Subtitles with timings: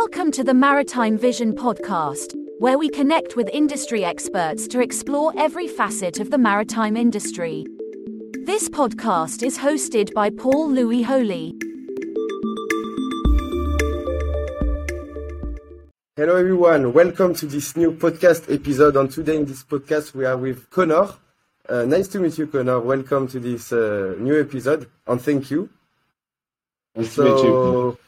[0.00, 5.66] Welcome to the Maritime Vision podcast, where we connect with industry experts to explore every
[5.66, 7.66] facet of the maritime industry.
[8.46, 11.52] This podcast is hosted by Paul Louis Holy.
[16.16, 16.92] Hello, everyone.
[16.92, 18.96] Welcome to this new podcast episode.
[18.96, 21.08] And today, in this podcast, we are with Conor.
[21.68, 22.78] Uh, nice to meet you, Conor.
[22.78, 25.68] Welcome to this uh, new episode, and thank you.
[26.94, 27.98] Nice to meet you.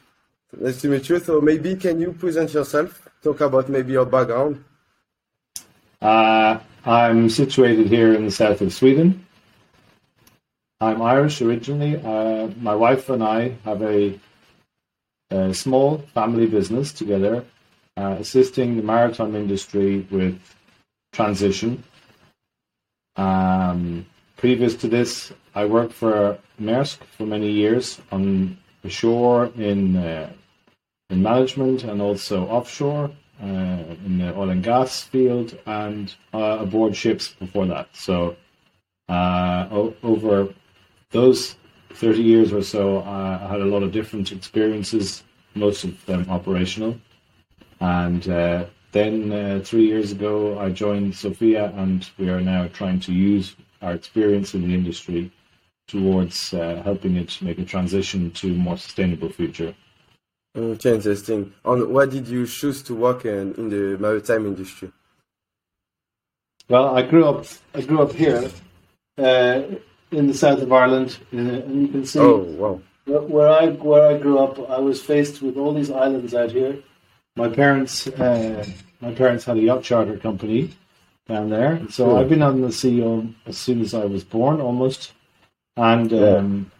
[0.57, 1.19] Nice to meet you.
[1.19, 3.07] So maybe can you present yourself?
[3.23, 4.63] Talk about maybe your background.
[6.01, 9.25] Uh, I'm situated here in the south of Sweden.
[10.81, 11.95] I'm Irish originally.
[12.03, 14.19] Uh, my wife and I have a,
[15.29, 17.45] a small family business together,
[17.97, 20.39] uh, assisting the maritime industry with
[21.13, 21.83] transition.
[23.15, 24.07] Um,
[24.37, 30.31] previous to this, I worked for Maersk for many years on the shore in uh,
[31.09, 33.11] in management and also offshore
[33.41, 33.45] uh,
[34.05, 37.89] in the oil and gas field and uh, aboard ships before that.
[37.93, 38.35] So
[39.09, 40.53] uh, o- over
[41.11, 41.55] those
[41.89, 45.23] 30 years or so, I had a lot of different experiences,
[45.55, 46.97] most of them operational.
[47.81, 52.99] And uh, then uh, three years ago, I joined Sophia, and we are now trying
[53.01, 55.31] to use our experience in the industry
[55.91, 59.73] towards uh, helping it make a transition to a more sustainable future.
[60.57, 61.53] Okay, interesting.
[61.65, 64.91] And why did you choose to work in, in the maritime industry?
[66.69, 67.45] Well, I grew up.
[67.73, 68.49] I grew up here
[69.17, 69.61] uh,
[70.11, 72.81] in the south of Ireland, uh, and you can see Oh, wow.
[73.05, 74.53] where- where I where I grew up.
[74.69, 76.75] I was faced with all these islands out here.
[77.35, 78.65] My parents, uh,
[79.01, 80.61] my parents had a yacht charter company
[81.27, 82.15] down there, so Cool.
[82.17, 82.97] I've been on the sea
[83.45, 85.13] as soon as I was born, almost.
[85.77, 86.37] And Yeah.
[86.39, 86.71] um,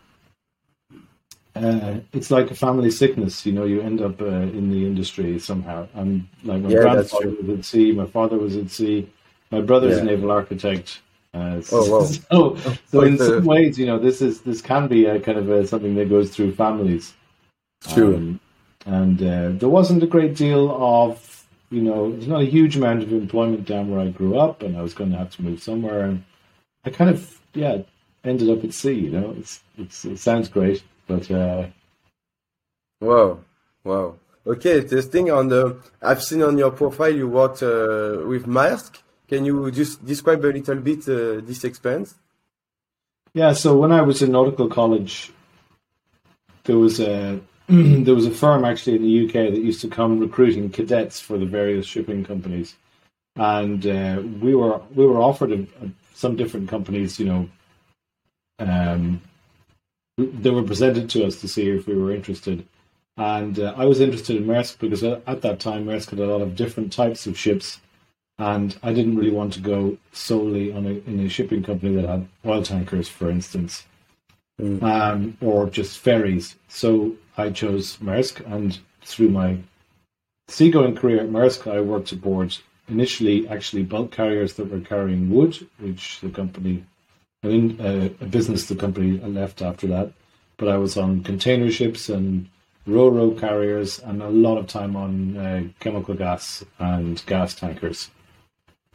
[1.55, 3.65] uh, it's like a family sickness, you know.
[3.65, 5.87] You end up uh, in the industry somehow.
[5.93, 9.09] And like my Yeah, grandfather was at sea, my father was at sea,
[9.51, 10.01] my brother's Yeah.
[10.01, 11.01] a naval architect.
[11.33, 12.11] Uh, Oh, wow.
[12.31, 15.37] So, so in uh, some ways, you know, this is this can be a kind
[15.37, 17.13] of a, something that goes through families.
[17.81, 18.15] True.
[18.15, 18.39] Um,
[18.85, 23.03] and uh, there wasn't a great deal of, you know, there's not a huge amount
[23.03, 25.61] of employment down where I grew up, and I was going to have to move
[25.61, 26.01] somewhere.
[26.05, 26.23] And
[26.85, 27.83] I kind of, yeah,
[28.23, 28.93] ended up at sea.
[28.93, 31.67] You know, it's, it's it sounds great, but uh,
[33.01, 33.39] Wow.
[33.83, 34.15] Wow.
[34.45, 38.97] Okay, this thing On the, I've seen on your profile you worked uh, with Maersk.
[39.27, 42.15] Can you just describe a little bit uh, this experience?
[43.33, 43.53] yeah.
[43.53, 45.31] So when I was in nautical college,
[46.65, 50.19] there was a there was a firm actually in the UK that used to come
[50.19, 52.75] recruiting cadets for the various shipping companies,
[53.35, 57.49] and uh, we were we were offered a, a, some different companies, you know,
[58.69, 59.21] um,
[60.17, 62.65] they were presented to us to see if we were interested.
[63.17, 66.25] And uh, I was interested in Maersk because at at that time Maersk had a
[66.25, 67.79] lot of different types of ships,
[68.37, 72.07] and I didn't really want to go solely on a, in a shipping company that
[72.09, 73.85] had oil tankers, for instance,
[74.61, 74.83] Mm.
[74.83, 76.55] um, or just ferries.
[76.67, 79.57] So I chose Maersk, and through my
[80.47, 82.55] seagoing career at Maersk, I worked aboard
[82.87, 86.83] initially actually bulk carriers that were carrying wood, which the company,
[87.43, 90.11] I mean, uh, a business the company left after that.
[90.57, 92.47] But I was on container ships and
[92.85, 98.11] ro-ro carriers, and a lot of time on uh, chemical gas and gas tankers.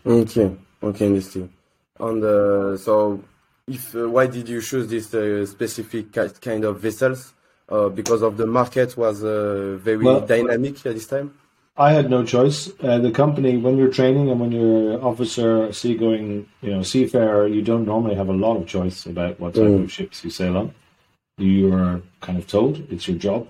[0.05, 0.55] Okay.
[0.81, 1.51] Okay, understood.
[1.99, 3.25] And uh, so,
[3.67, 7.33] if uh, why did you choose this uh, specific kind of vessels?
[7.69, 11.35] Uh, because of the market was uh, very Well- dynamic at this time.
[11.79, 12.71] I had no choice.
[12.81, 17.47] Uh, the company, when you're training and when you're an officer, seagoing, you know, seafarer,
[17.47, 19.85] you don't normally have a lot of choice about what type Mm.
[19.85, 20.75] of ships you sail on.
[21.37, 23.49] You are kind of told it's your job.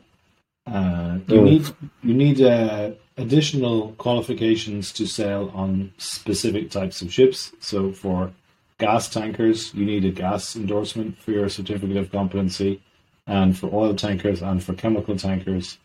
[0.67, 1.45] Uh, you Mm.
[1.45, 1.65] need
[2.03, 7.53] you need uh, additional qualifications to sail on specific types of ships.
[7.61, 8.33] So for
[8.79, 12.81] gas tankers, you need a gas endorsement for your certificate of competency,
[13.29, 15.79] and for oil tankers and for chemical tankers,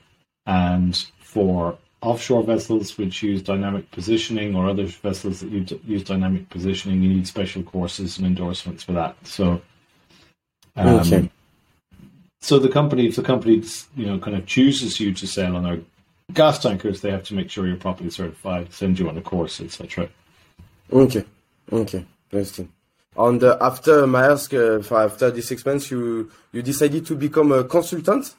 [0.47, 6.49] and for offshore vessels which use dynamic positioning or other vessels that use, use dynamic
[6.49, 9.15] positioning, you need special courses and endorsements for that.
[9.23, 9.61] So,
[10.75, 11.29] um, Okay.
[12.41, 13.61] so the company, if the company,
[13.95, 15.79] you know, kind of chooses you to sail on their
[16.33, 19.61] gas tankers, they have to make sure you're properly certified, send you on a course,
[19.61, 20.09] etc.
[20.91, 21.23] Okay.
[21.71, 22.05] Okay.
[22.31, 22.69] Interesting.
[23.15, 27.63] And uh, after Maersk, uh, for- after this experience, you you decided to become a
[27.65, 28.33] consultant.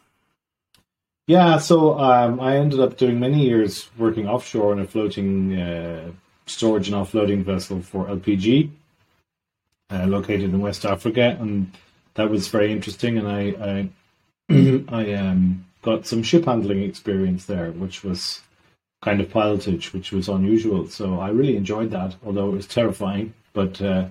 [1.29, 6.11] Yeah, so um, I ended up doing many years working offshore on a floating uh,
[6.47, 8.71] storage and offloading vessel for LPG,
[9.91, 11.71] uh, located in West Africa, and
[12.15, 13.19] that was very interesting.
[13.19, 13.89] And I,
[14.51, 18.41] I, I um, got some ship handling experience there, which was
[19.01, 20.89] kind of pilotage, which was unusual.
[20.89, 24.07] So I really enjoyed that, although it was terrifying, but uh,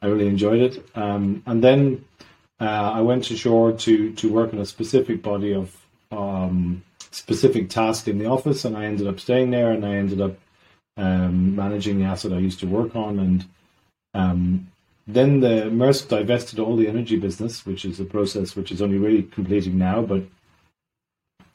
[0.00, 0.86] I really enjoyed it.
[0.94, 2.04] Um, and then
[2.60, 8.08] uh, I went ashore to to work on a specific body of um, specific task
[8.08, 10.36] in the office, and I ended up staying there, and I ended up
[10.96, 13.44] um, managing the asset I used to work on, and
[14.14, 14.66] um,
[15.06, 18.98] then the Maersk divested all the energy business, which is a process which is only
[18.98, 20.02] really completing now.
[20.02, 20.24] But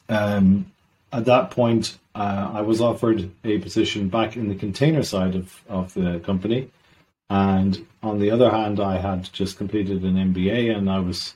[0.08, 0.72] um,
[1.12, 5.62] at that point, uh, I was offered a position back in the container side of,
[5.68, 6.70] of the company.
[7.28, 11.34] And on the other hand, I had just completed an MBA and I was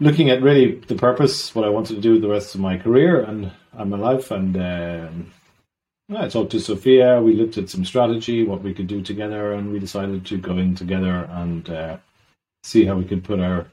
[0.00, 2.78] looking at really the purpose, what I wanted to do with the rest of my
[2.78, 4.30] career and, and my life.
[4.30, 5.32] And um,
[6.16, 7.20] I talked to Sophia.
[7.20, 10.56] We looked at some strategy, what we could do together, and we decided to go
[10.56, 11.96] in together and uh,
[12.62, 13.66] see how we could put our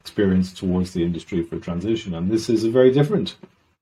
[0.00, 2.14] experience towards the industry for transition.
[2.14, 3.36] And this is a very different.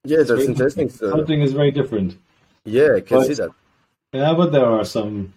[0.04, 0.88] Yeah, that's interesting.
[0.88, 2.16] Something is very different.
[2.64, 3.50] Yeah, I can but, see that.
[4.12, 5.34] Yeah, but there are some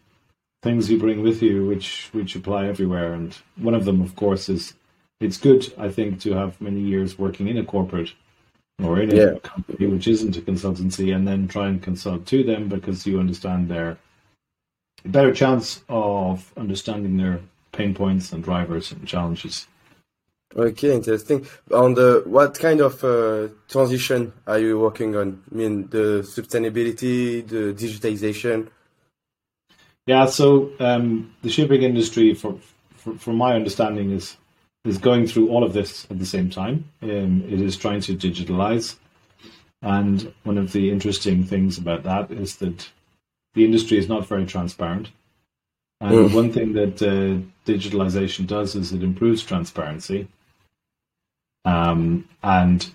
[0.64, 4.48] things you bring with you which which apply everywhere, and one of them, of course,
[4.50, 4.74] is
[5.22, 5.74] it's good.
[5.78, 8.14] I think to have many years working in a corporate
[8.84, 9.24] or in yeah.
[9.24, 13.20] a company which isn't a consultancy and then try and consult to them because you
[13.20, 13.98] understand their
[15.06, 17.40] better chance of understanding their
[17.72, 19.68] pain points and drivers and challenges.
[20.56, 21.48] Okay, interesting.
[21.74, 25.42] On the what kind of uh, transition are you working on?
[25.50, 28.68] I mean, the sustainability, the digitization.
[30.08, 32.58] Yeah, so um, the shipping industry, for,
[32.96, 34.36] for, from my understanding, is
[34.84, 36.90] is going through all of this at the same time.
[37.02, 38.96] Um, it is trying to digitalize.
[39.82, 42.90] And one of the interesting things about that is that
[43.54, 45.10] the industry is not very transparent.
[46.00, 46.34] And mm.
[46.34, 50.28] one thing that uh, digitalization does is it improves transparency.
[51.64, 52.90] Um, and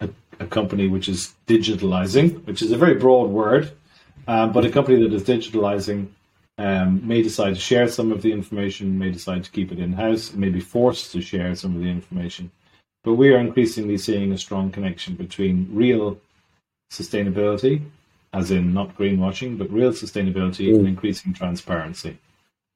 [0.00, 0.08] a,
[0.38, 3.72] a, company which is digitalizing, which is a very broad word,
[4.26, 6.08] uh, but a company that is digitalizing
[6.60, 9.94] um, may decide to share some of the information, may decide to keep it in
[9.94, 12.50] house, may be forced to share some of the information.
[13.02, 16.20] But we are increasingly seeing a strong connection between real
[16.92, 17.82] sustainability,
[18.34, 20.78] as in not greenwashing, but real sustainability mm.
[20.78, 22.18] and increasing transparency.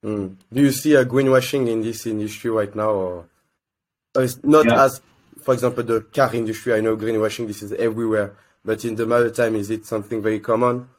[0.03, 0.35] Mm.
[0.51, 3.25] Do you see a greenwashing in this industry right now, or,
[4.15, 4.85] or it's not yeah.
[4.85, 4.99] as,
[5.43, 6.73] for example, the car industry?
[6.73, 10.89] I know greenwashing this is everywhere, but in the maritime, is it something very common?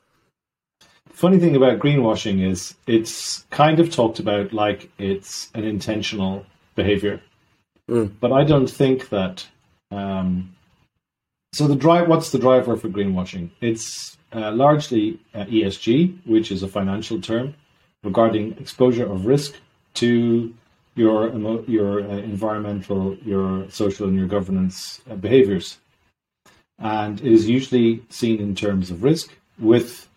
[1.17, 7.21] Funny thing about greenwashing is it's kind of talked about like it's an intentional behavior.
[7.89, 8.13] Mm.
[8.21, 9.47] But I don't think that.
[9.91, 10.55] Um,
[11.53, 13.49] so the drive, what's the driver for greenwashing?
[13.63, 17.55] It's uh, largely uh, ESG, which is a financial term
[18.05, 19.55] regarding exposure of risk
[19.95, 20.53] to
[20.97, 21.35] your
[21.67, 25.79] your uh, environmental, your social, and your governance uh, behaviors,
[26.79, 30.09] and it is usually seen in terms of risk with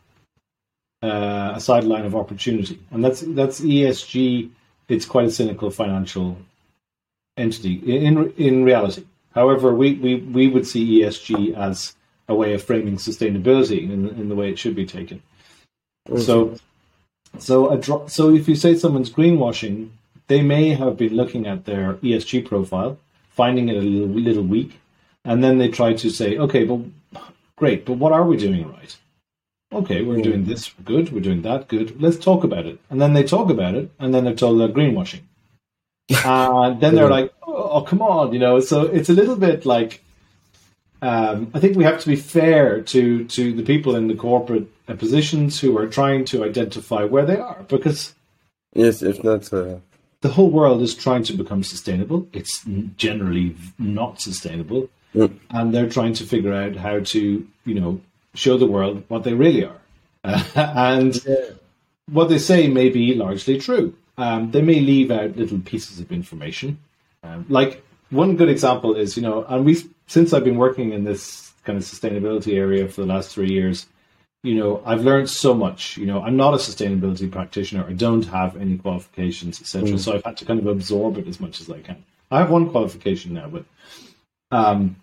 [1.01, 4.49] uh, a sideline of opportunity, and that's that's ESG.
[4.87, 6.37] It's quite a cynical financial
[7.37, 9.05] entity in in reality.
[9.33, 11.95] However, we, we, we would see ESG as
[12.27, 15.21] a way of framing sustainability in, in the way it should be taken.
[16.17, 16.57] So,
[17.37, 19.89] so a so if you say someone's greenwashing,
[20.27, 22.97] they may have been looking at their ESG profile,
[23.29, 24.79] finding it a little, little weak,
[25.23, 26.79] and then they try to say, okay, but
[27.55, 28.97] great, but what are we doing right?
[29.71, 32.01] Okay, we're doing this good, we're doing that good.
[32.01, 32.79] Let's talk about it.
[32.89, 35.21] And then they talk about it, and then they're told they're greenwashing.
[36.25, 38.59] and then they're like, oh, oh, come on, you know.
[38.59, 40.01] So it's a little bit like
[41.01, 44.67] um, I think we have to be fair to to the people in the corporate
[44.97, 48.15] positions who are trying to identify where they are, because
[48.73, 49.79] yes, if that's Uh...
[50.21, 52.27] The whole world is trying to become sustainable.
[52.33, 52.65] It's
[52.97, 55.33] generally not sustainable, mm.
[55.49, 58.01] and they're trying to figure out how to, you know,
[58.33, 59.81] show the world what they really are.
[60.23, 61.35] Uh, and yeah.
[62.11, 63.95] what they say may be largely true.
[64.17, 66.79] Um, they may leave out little pieces of information.
[67.23, 71.03] Um, like one good example is, you know, and we since I've been working in
[71.03, 73.85] this kind of sustainability area for the last three years,
[74.43, 75.97] you know, I've learned so much.
[75.97, 77.85] You know, I'm not a sustainability practitioner.
[77.85, 79.89] I don't have any qualifications, etc.
[79.89, 79.99] Mm.
[79.99, 82.03] So I've had to kind of absorb it as much as I can.
[82.31, 83.65] I have one qualification now, but
[84.51, 84.95] um,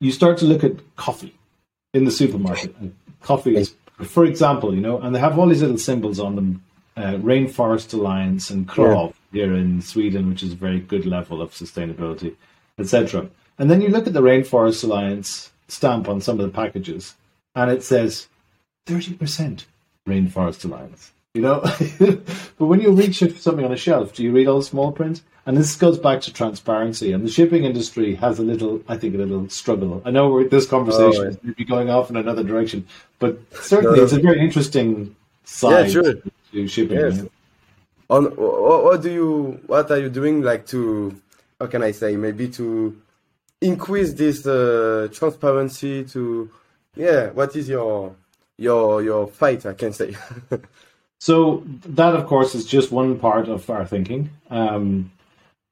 [0.00, 1.34] you start to look at coffee
[1.94, 2.74] in the supermarket.
[2.78, 6.36] And coffee is, for example, you know, and they have all these little symbols on
[6.36, 6.62] them
[6.96, 9.44] uh, Rainforest Alliance and Krav yeah.
[9.44, 12.34] here in Sweden, which is a very good level of sustainability,
[12.78, 13.28] etc.
[13.58, 17.14] And then you look at the Rainforest Alliance stamp on some of the packages,
[17.54, 18.28] and it says
[18.86, 19.64] 30%
[20.08, 21.12] Rainforest Alliance.
[21.36, 21.60] You know.
[22.58, 25.20] but when you read something on a shelf, do you read all the small print?
[25.44, 27.12] And this goes back to transparency.
[27.12, 30.02] And the shipping industry has a little, I think, a little struggle.
[30.04, 32.88] I know this conversation oh, is maybe going off in another direction,
[33.20, 34.04] but certainly no.
[34.04, 35.14] it's a very interesting
[35.44, 36.14] side yeah, sure.
[36.52, 36.98] to shipping.
[36.98, 37.22] Yes.
[38.08, 41.14] On what, what do you, what are you doing, like to,
[41.60, 43.00] how can I say, maybe to
[43.60, 46.04] increase this uh, transparency?
[46.06, 46.50] To,
[46.96, 48.16] yeah, what is your
[48.58, 49.66] your your fight?
[49.66, 50.16] I can say.
[51.20, 54.30] so that, of course, is just one part of our thinking.
[54.50, 55.10] Um,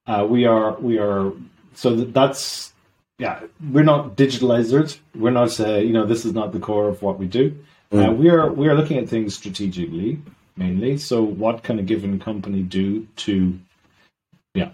[0.07, 1.33] uh, we are we are
[1.75, 2.73] so that's
[3.19, 3.41] yeah
[3.73, 7.19] we're not digitalizers we're not uh, you know this is not the core of what
[7.19, 7.57] we do
[7.93, 8.09] mm.
[8.09, 10.21] uh, we are we are looking at things strategically
[10.57, 13.59] mainly so what can a given company do to
[14.55, 14.71] yeah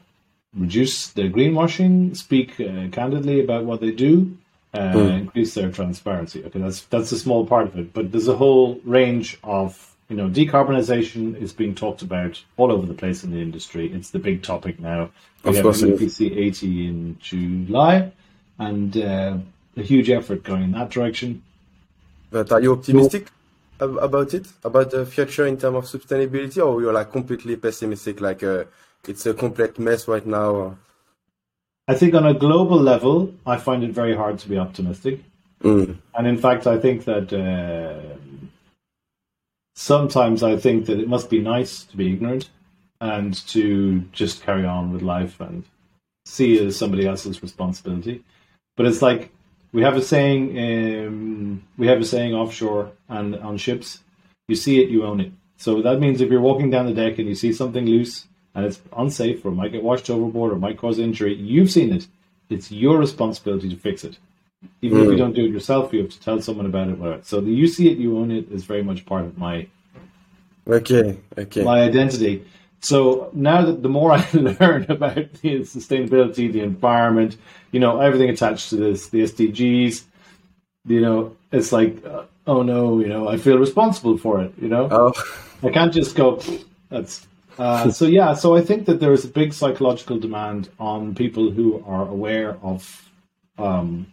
[0.57, 4.37] reduce their greenwashing speak uh, candidly about what they do
[4.75, 5.21] uh, mm.
[5.21, 8.81] increase their transparency okay that's that's a small part of it but there's a whole
[8.85, 13.41] range of you know, decarbonization is being talked about all over the place in the
[13.41, 13.91] industry.
[13.93, 15.11] It's the big topic now.
[15.45, 18.11] We of have course, MEPC 80 in July,
[18.59, 19.39] and uh,
[19.77, 21.43] a huge effort going in that direction.
[22.31, 23.29] But are you optimistic
[23.79, 28.43] about it, about the future in terms of sustainability, or you're like completely pessimistic, like
[28.43, 28.65] uh,
[29.07, 30.77] it's a complete mess right now?
[31.87, 35.21] I think on a global level, I find it very hard to be optimistic.
[35.63, 35.99] Mm.
[36.17, 38.17] And in fact, I think that uh,
[39.81, 42.51] sometimes I think that it must be nice to be ignorant
[43.01, 45.65] and to just carry on with life and
[46.27, 48.23] see it as somebody else's responsibility.
[48.77, 49.31] But it's like
[49.73, 54.01] we have a saying, um, we have a saying offshore and on ships,
[54.49, 55.33] you see it, you own it.
[55.57, 58.67] So that means if you're walking down the deck and you see something loose and
[58.67, 62.07] it's unsafe or might get washed overboard or might cause injury, you've seen it.
[62.51, 64.19] It's your responsibility to fix it.
[64.83, 65.03] Even mm.
[65.03, 65.19] if you mm.
[65.19, 67.27] don't do it yourself, you have to tell someone about it.
[67.27, 69.67] So the you see it, you own it is very much part of my
[70.67, 72.45] okay, okay, my identity.
[72.81, 77.37] So now that the more I learn about the sustainability, the environment,
[77.73, 80.05] you know, everything attached to this, the SDGs,
[80.87, 84.53] you know, it's like, uh, oh no, you know, I feel responsible for it.
[84.61, 85.13] You know, oh.
[85.63, 86.41] I can't just go.
[86.89, 87.27] That's
[87.59, 88.35] uh, so yeah.
[88.35, 92.57] So I think that there is a big psychological demand on people who are aware
[92.63, 93.11] of
[93.59, 94.07] um,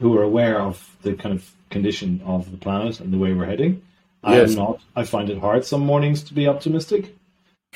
[0.00, 3.46] who are aware of the kind of condition of the planet and the way we're
[3.46, 3.82] heading.
[4.24, 4.50] Yes.
[4.50, 4.80] I am not.
[4.96, 7.16] I find it hard some mornings to be optimistic.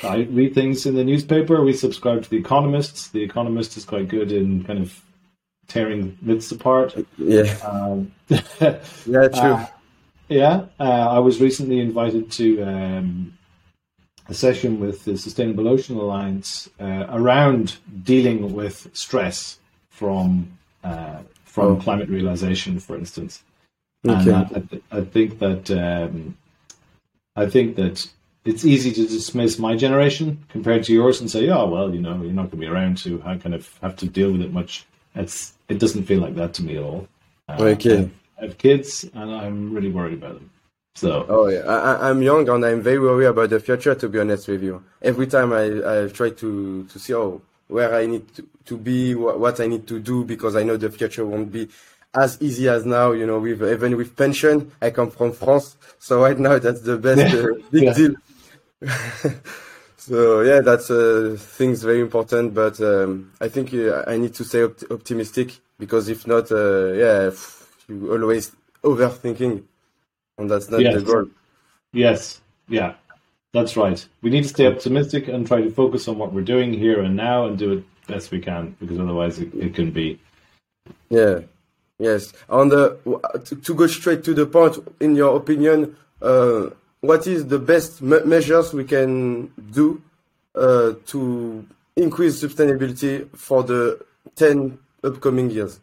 [0.03, 1.63] I read things in the newspaper.
[1.63, 3.13] We subscribe to The Economist.
[3.13, 5.01] The Economist is quite good in kind of
[5.67, 6.95] tearing myths apart.
[7.17, 7.55] Yeah.
[7.63, 9.19] Um, yeah, true.
[9.31, 9.65] Uh,
[10.27, 10.65] yeah.
[10.79, 13.37] Uh, I was recently invited to um,
[14.27, 21.19] a session with the Sustainable Ocean Alliance uh, around dealing with stress from uh,
[21.55, 21.75] from oh.
[21.77, 23.41] climate realization, for instance.
[24.05, 24.29] Okay.
[24.29, 26.37] And I, th- I, think that um,
[27.37, 28.05] I think that
[28.43, 32.21] it's easy to dismiss my generation compared to yours and say, "Oh, well, you know,
[32.21, 34.51] you're not going to be around to I kind of have to deal with it
[34.51, 34.85] much."
[35.15, 37.07] It's it doesn't feel like that to me at all.
[37.47, 38.09] Uh, okay.
[38.37, 40.51] I have kids, and I'm really worried about them.
[40.95, 41.25] So.
[41.29, 43.95] Oh yeah, I, I'm young and I'm very worried about the future.
[43.95, 47.93] To be honest with you, every time I I try to to see oh where
[47.95, 50.91] I need to, to be, what, what I need to do, because I know the
[50.91, 51.67] future won't be
[52.13, 53.11] as easy as now.
[53.11, 56.97] You know, with even with pension, I come from France, so right now that's the
[56.97, 58.15] best uh, big deal.
[59.97, 62.53] so yeah, that's uh, things very important.
[62.53, 66.93] But um, I think uh, I need to stay opt- optimistic because if not, uh,
[66.93, 67.31] yeah,
[67.87, 68.51] you always
[68.83, 69.63] overthinking,
[70.37, 70.95] and that's not yes.
[70.95, 71.25] the goal.
[71.91, 72.95] Yes, yeah,
[73.55, 74.05] that's right.
[74.21, 77.15] We need to stay optimistic and try to focus on what we're doing here and
[77.15, 80.19] now and do it best we can because otherwise it, it can be.
[81.09, 81.39] Yeah.
[81.97, 82.33] Yes.
[82.49, 82.99] On the
[83.45, 86.69] to, to go straight to the point, in your opinion, uh,
[86.99, 90.01] what is the best me measures we can do
[90.53, 94.03] uh, to increase sustainability for the
[94.35, 95.79] ten upcoming years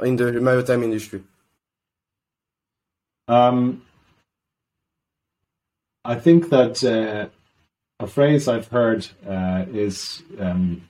[0.00, 1.22] in the maritime industry?
[3.28, 3.82] Um,
[6.04, 7.28] I think that uh,
[8.00, 10.88] a phrase I've heard uh, is um,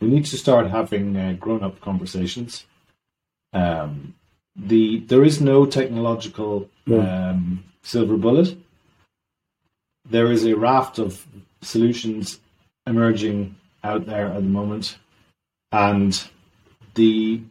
[0.00, 2.64] we need to start having uh, grown up conversations.
[3.52, 4.14] Um,
[4.56, 8.56] the there is no technological um, silver bullet.
[10.08, 11.26] There is a raft of
[11.60, 12.40] solutions
[12.86, 14.96] emerging out there at the moment,
[15.72, 16.22] and
[16.94, 17.42] the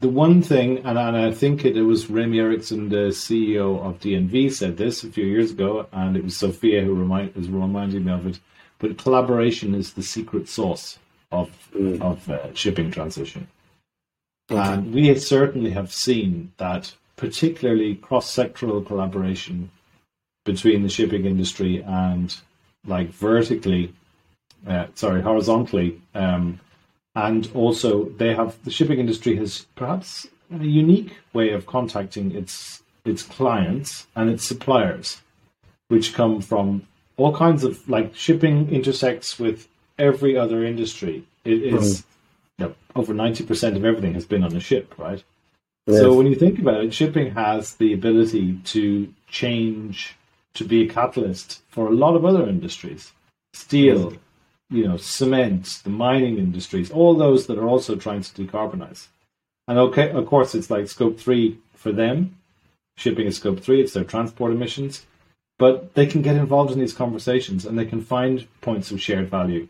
[0.00, 4.00] the one thing, and, and I think it, it was Remi Eriksen, the CEO of
[4.00, 8.04] DNV, said this a few years ago, and it was Sophia who remind, was reminding
[8.04, 8.38] me of it.
[8.78, 10.98] But collaboration is the secret sauce
[11.32, 12.00] of mm.
[12.02, 13.48] of uh, shipping transition,
[14.50, 14.60] okay.
[14.60, 19.70] and we certainly have seen that, particularly cross sectoral collaboration,
[20.44, 22.36] between the shipping industry and
[22.86, 23.92] like vertically,
[24.66, 26.60] uh, sorry, horizontally, um,
[27.16, 32.82] and also they have the shipping industry has perhaps a unique way of contacting its
[33.04, 35.22] its clients and its suppliers,
[35.88, 39.66] which come from all kinds of like shipping intersects with
[39.98, 41.24] every other industry.
[41.44, 42.62] It is mm-hmm.
[42.62, 45.24] you know, over ninety percent of everything has been on a ship, right?
[45.86, 46.00] Yes.
[46.00, 50.16] So when you think about it, shipping has the ability to change
[50.54, 53.12] to be a catalyst for a lot of other industries,
[53.54, 54.14] steel,
[54.70, 59.08] you know, cement, the mining industries, all those that are also trying to decarbonize.
[59.68, 62.36] And okay, of course, it's like scope three for them.
[62.96, 65.06] Shipping is scope three; it's their transport emissions.
[65.58, 69.30] But they can get involved in these conversations and they can find points of shared
[69.30, 69.68] value.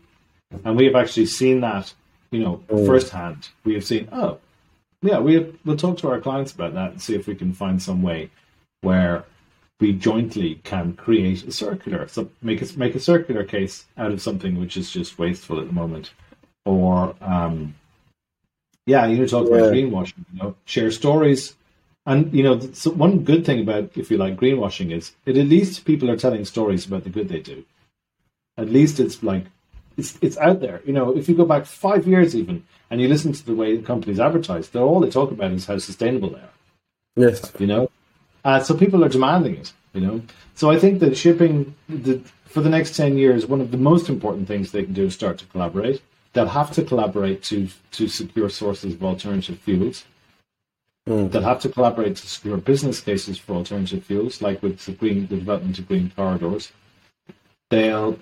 [0.65, 1.93] And we have actually seen that,
[2.29, 2.85] you know, mm.
[2.85, 3.49] firsthand.
[3.63, 4.39] We have seen, oh,
[5.01, 7.81] yeah, we we'll talk to our clients about that and see if we can find
[7.81, 8.29] some way
[8.81, 9.25] where
[9.79, 14.21] we jointly can create a circular, so make a make a circular case out of
[14.21, 16.11] something which is just wasteful at the moment,
[16.65, 17.75] or um,
[18.85, 19.55] yeah, you know, talk yeah.
[19.55, 20.25] about greenwashing.
[20.33, 21.55] You know, share stories,
[22.05, 25.47] and you know, so one good thing about if you like greenwashing is it at
[25.47, 27.63] least people are telling stories about the good they do.
[28.57, 29.45] At least it's like
[29.95, 30.81] it's it's out there.
[30.85, 33.77] You know, if you go back five years even, and you listen to the way
[33.77, 36.49] companies advertise, they're all they talk about is how sustainable they are.
[37.15, 37.51] Yes.
[37.59, 37.86] You know,
[38.47, 39.73] uh, so people are demanding it.
[39.93, 40.21] You know,
[40.55, 44.09] so I think that shipping the, for the next ten years, one of the most
[44.09, 46.01] important things they can do is start to collaborate.
[46.33, 50.05] They'll have to collaborate to to secure sources of alternative fuels.
[51.07, 51.31] Mm.
[51.31, 55.27] They'll have to collaborate to secure business cases for alternative fuels, like with the green
[55.27, 56.71] the development of green corridors.
[57.69, 58.19] They'll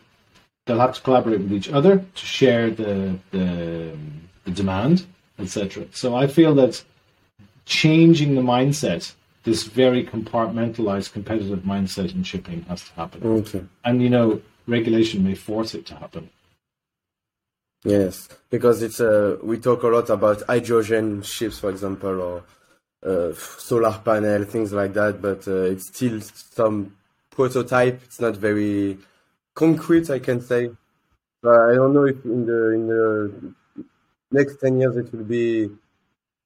[0.65, 3.97] they'll have to collaborate with each other to share the the,
[4.45, 5.05] the demand,
[5.37, 5.85] etc.
[5.91, 6.83] So I feel that
[7.65, 9.13] changing the mindset,
[9.45, 13.21] this very compartmentalized competitive mindset in shipping, has to happen.
[13.23, 13.63] Okay.
[13.85, 16.29] And you know, regulation may force it to happen.
[17.83, 22.43] Yes, because it's uh, we talk a lot about hydrogen ships, for example, or
[23.05, 25.21] uh, solar panel, things like that.
[25.21, 26.97] But uh, it's still some
[27.29, 28.01] prototype.
[28.03, 28.97] It's not very
[29.53, 30.71] concrete, I can say.
[31.43, 33.53] But I don't know if in the in the
[34.31, 35.69] next ten years it will be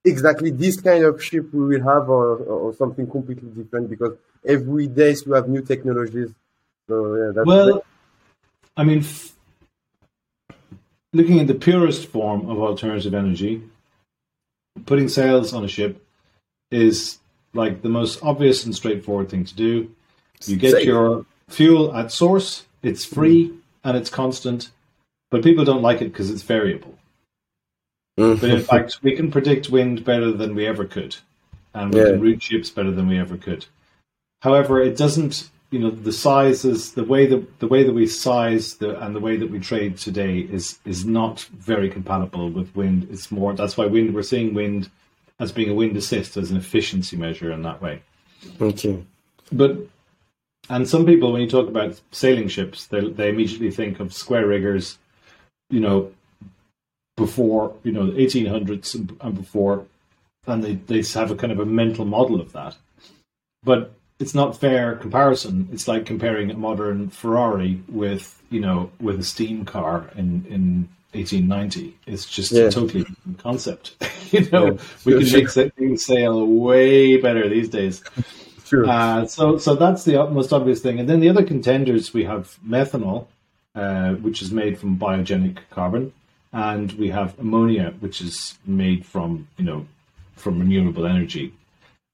[0.06, 3.90] exactly this kind of ship we will have, or, or something completely different.
[3.90, 6.34] Because every day you have new technologies.
[6.88, 7.84] So yeah, that's well, great.
[8.78, 9.36] I mean, f-
[11.14, 13.62] looking at the purest form of alternative energy,
[14.86, 16.06] putting sails on a ship
[16.72, 17.18] is
[17.54, 19.92] like the most obvious and straightforward thing to do.
[20.46, 23.58] You get your fuel at source, it's free mm.
[23.84, 24.70] and it's constant,
[25.32, 26.98] but people don't like it because it's variable.
[28.20, 28.42] Mm.
[28.42, 31.16] but in fact, we can predict wind better than we ever could,
[31.74, 32.08] and we yeah.
[32.08, 33.66] can route ships better than we ever could.
[34.42, 35.50] However, it doesn't.
[35.72, 39.20] You know, the sizes, the way that the way that we size the and the
[39.20, 43.08] way that we trade today is is not very compatible with wind.
[43.12, 43.54] It's more.
[43.54, 44.16] That's why wind.
[44.16, 44.90] We're seeing wind
[45.40, 48.02] as being a wind assist as an efficiency measure in that way.
[48.60, 49.04] Okay.
[49.52, 49.78] But
[50.70, 54.48] and some people, when you talk about sailing ships, they they immediately think of square
[54.48, 54.98] riggers,
[55.70, 56.12] you know,
[57.20, 59.86] before you know the 1800s and before,
[60.48, 62.76] and they they have a kind of a mental model of that.
[63.64, 65.70] But it's not fair comparison.
[65.72, 70.90] It's like comparing a modern Ferrari with you know with a steam car in in
[71.14, 71.96] 1890.
[72.06, 72.64] It's just yeah.
[72.64, 73.96] a totally different concept.
[74.32, 75.40] you know, yeah, we can sure.
[75.40, 78.04] make things sail way better these days.
[78.66, 78.88] Sure.
[78.88, 81.00] Uh, so, so that's the most obvious thing.
[81.00, 83.26] And then the other contenders we have methanol,
[83.74, 86.14] uh, which is made from biogenic carbon,
[86.54, 89.86] and we have ammonia, which is made from you know
[90.36, 91.54] from renewable energy.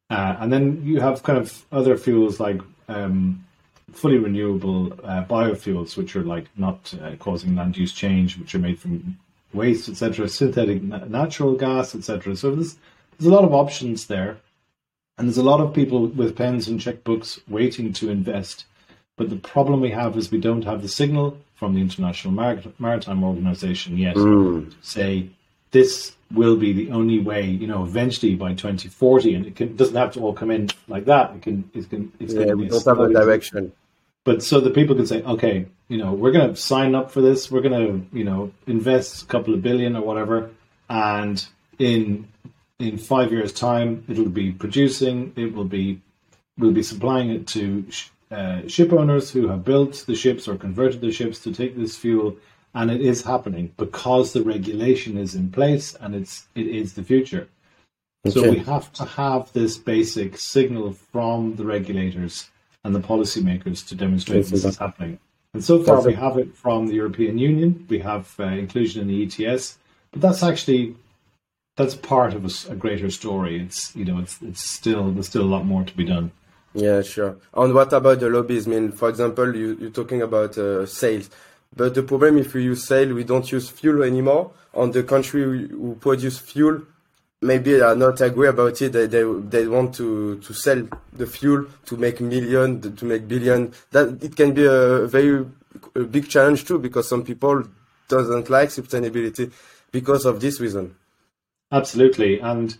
[0.10, 3.43] Uh, and then you have kind of other fuels like um,
[3.91, 8.60] fully renewable uh, biofuels, which are like not uh, causing land use change, which are
[8.60, 9.17] made from
[9.54, 12.36] waste, etc., synthetic natural gas, etc.
[12.36, 12.78] So there's
[13.17, 14.38] there's a lot of options there.
[15.17, 18.65] And there's a lot of people with pens and checkbooks waiting to invest.
[19.15, 22.62] But the problem we have is we don't have the signal from the International Mar-
[22.80, 24.74] Maritime Organization yet mm.
[24.82, 25.30] say
[25.72, 29.96] this will be the only way, you know, eventually by 2040, and it can, doesn't
[29.96, 31.36] have to all come in like that.
[31.36, 33.72] It can, it can, it's yeah, going to be have a direction.
[34.24, 37.22] But so the people can say, okay, you know, we're going to sign up for
[37.22, 37.52] this.
[37.52, 40.50] We're going to, you know, invest a couple of billion or whatever,
[40.89, 41.46] and
[41.78, 42.28] in
[42.80, 45.34] in five years' time, it'll be producing.
[45.36, 46.02] It will be
[46.58, 47.86] we'll be supplying it to
[48.32, 51.96] uh, ship owners who have built the ships or converted the ships to take this
[51.96, 52.38] fuel,
[52.74, 57.04] and it is happening because the regulation is in place and it's it is the
[57.04, 57.48] future.
[58.26, 58.34] Okay.
[58.34, 62.50] So we have to have this basic signal from the regulators
[62.84, 65.20] and the policymakers to demonstrate this is happening.
[65.54, 67.86] And so far, we have it from the European Union.
[67.90, 69.78] We have uh, inclusion in the ETS,
[70.12, 70.96] but that's actually
[71.78, 73.62] that's part of a, a, greater story.
[73.62, 76.32] It's you know it's it's still there's still a lot more to be done.
[76.76, 77.38] Yeah, sure.
[77.54, 78.68] And what about the lobbies?
[78.68, 81.30] I mean, for example, you, you're talking about uh, sails,
[81.74, 84.52] but the problem if we use sail, we don't use fuel anymore.
[84.74, 86.82] On the country who produce fuel,
[87.42, 88.92] maybe they are not agree about it.
[88.92, 93.72] They, they they want to to sell the fuel to make million, to make billion.
[93.92, 95.46] That it can be a very
[95.96, 97.64] a big challenge too, because some people
[98.10, 99.50] doesn't like sustainability
[99.94, 100.96] because of this reason.
[101.72, 102.78] Absolutely, and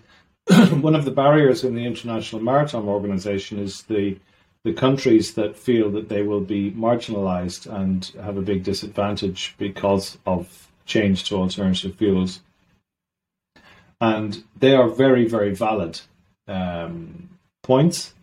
[0.82, 4.18] one of the barriers in the International Maritime Organization is the
[4.64, 10.18] the countries that feel that they will be marginalized and have a big disadvantage because
[10.26, 12.42] of change to alternative fuels
[14.02, 16.02] and they are very very valid
[16.48, 17.30] um,
[17.64, 18.14] points.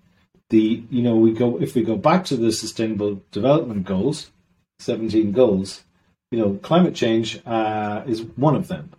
[0.51, 4.31] The you know we go if we go back to the Sustainable Development Goals,
[4.79, 5.85] seventeen goals.
[6.31, 8.91] You know, climate change uh, is one of them,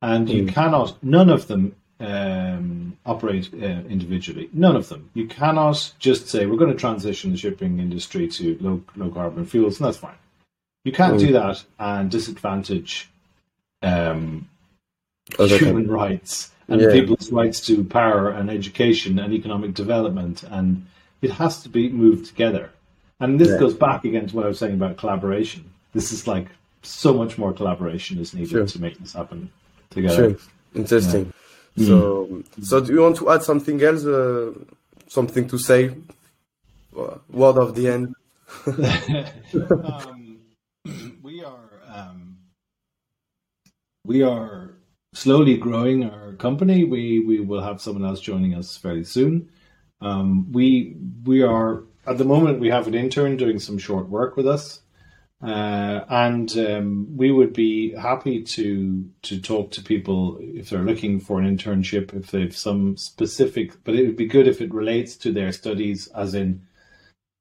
[0.00, 0.32] and mm.
[0.32, 1.02] you cannot.
[1.02, 4.48] None of them um, operate uh, individually.
[4.52, 5.10] None of them.
[5.14, 9.46] You cannot just say we're going to transition the shipping industry to low low carbon
[9.46, 10.14] fuels, and that's fine.
[10.84, 11.20] You can't mm.
[11.20, 13.10] do that and disadvantage
[13.82, 14.48] um,
[15.38, 15.90] Other human kind.
[15.90, 16.92] rights and yeah.
[16.92, 20.86] people's rights to power and education and economic development, and
[21.20, 22.70] it has to be moved together.
[23.20, 23.58] And this yeah.
[23.58, 25.68] goes back again to what I was saying about collaboration.
[25.92, 26.46] This is like
[26.82, 28.66] so much more collaboration is needed sure.
[28.66, 29.50] to make this happen
[29.90, 30.30] together.
[30.30, 30.36] Sure.
[30.74, 31.26] Interesting.
[31.26, 31.32] Yeah.
[31.78, 32.64] So, mm.
[32.64, 34.04] so do you want to add something else?
[34.04, 34.52] Uh,
[35.08, 35.94] something to say?
[36.92, 38.14] Word of the end.
[38.66, 40.40] um,
[41.22, 42.38] we are um,
[44.04, 44.74] we are
[45.12, 46.84] slowly growing our company.
[46.84, 49.50] We we will have someone else joining us fairly soon.
[50.00, 54.36] Um, we we are at the moment we have an intern doing some short work
[54.36, 54.80] with us,
[55.42, 61.20] uh, and um, we would be happy to to talk to people if they're looking
[61.20, 63.84] for an internship if they've some specific.
[63.84, 66.62] But it would be good if it relates to their studies, as in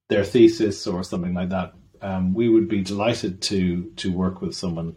[0.09, 1.73] their thesis or something like that.
[2.01, 4.95] Um, we would be delighted to to work with someone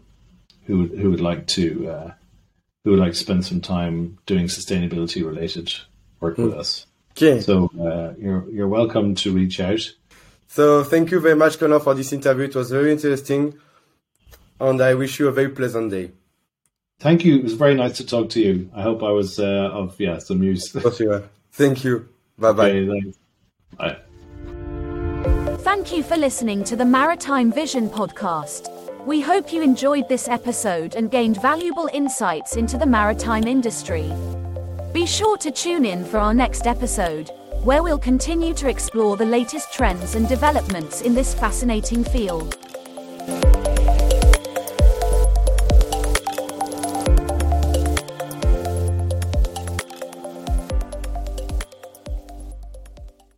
[0.65, 1.89] who would who would like to.
[1.89, 2.11] Uh,
[2.83, 5.71] who would like to spend some time doing sustainability related
[6.19, 6.45] work mm.
[6.45, 6.87] with us.
[7.11, 7.41] Okay.
[7.41, 9.81] So uh, you're you're welcome to reach out.
[10.51, 12.43] So thank you very much, Conor, for this interview.
[12.43, 13.57] It was very interesting,
[14.59, 16.11] and I wish you a very pleasant day.
[16.99, 17.37] Thank you.
[17.37, 18.69] It was very nice to talk to you.
[18.75, 20.69] I hope I was uh, of yeah some use.
[21.53, 22.09] Thank you.
[22.37, 22.69] Bye bye.
[22.69, 23.13] Okay,
[23.77, 23.97] bye.
[25.59, 28.67] Thank you for listening to the Maritime Vision podcast.
[29.05, 34.11] We hope you enjoyed this episode and gained valuable insights into the maritime industry.
[34.91, 37.31] Be sure to tune in for our next episode,
[37.63, 42.70] where we'll continue to explore the latest trends and developments in this fascinating field.